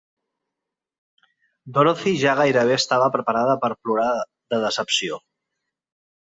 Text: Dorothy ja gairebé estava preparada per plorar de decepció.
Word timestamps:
Dorothy 1.75 2.13
ja 2.21 2.33
gairebé 2.39 2.73
estava 2.77 3.11
preparada 3.17 3.57
per 3.67 3.71
plorar 3.83 4.07
de 4.55 4.63
decepció. 4.65 5.21